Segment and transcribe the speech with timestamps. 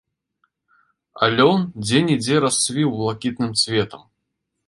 [1.25, 4.01] А лён дзе-нідзе расцвіў блакітным цветам.